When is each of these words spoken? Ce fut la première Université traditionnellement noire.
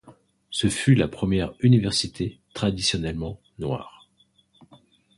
Ce 0.49 0.67
fut 0.67 0.95
la 0.95 1.07
première 1.07 1.53
Université 1.59 2.39
traditionnellement 2.55 3.39
noire. 3.59 4.09